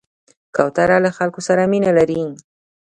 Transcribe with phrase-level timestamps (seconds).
[0.55, 2.21] کوتره له خلکو سره مینه لري.